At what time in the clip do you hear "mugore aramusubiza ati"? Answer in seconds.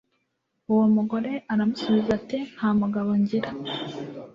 0.95-2.37